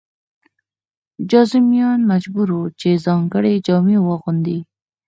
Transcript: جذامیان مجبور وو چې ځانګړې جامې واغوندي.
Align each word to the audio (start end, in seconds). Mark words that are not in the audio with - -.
جذامیان 1.29 1.99
مجبور 2.11 2.47
وو 2.55 2.73
چې 2.79 2.89
ځانګړې 3.05 3.53
جامې 3.67 3.97
واغوندي. 4.01 4.59